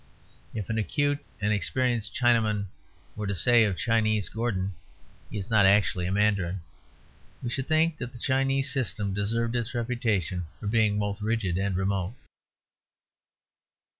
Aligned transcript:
If 0.55 0.71
an 0.71 0.79
acute 0.79 1.19
and 1.39 1.53
experienced 1.53 2.15
Chinaman 2.15 2.65
were 3.15 3.27
to 3.27 3.35
say 3.35 3.65
of 3.65 3.77
Chinese 3.77 4.29
Gordon, 4.29 4.73
"He 5.29 5.37
is 5.37 5.51
not 5.51 5.67
actually 5.67 6.07
a 6.07 6.11
Mandarin," 6.11 6.61
we 7.43 7.51
should 7.51 7.67
think 7.67 7.99
that 7.99 8.11
the 8.11 8.17
Chinese 8.17 8.71
system 8.73 9.13
deserved 9.13 9.55
its 9.55 9.75
reputation 9.75 10.47
for 10.59 10.65
being 10.65 10.97
both 10.97 11.21
rigid 11.21 11.59
and 11.59 11.75
remote. 11.75 12.15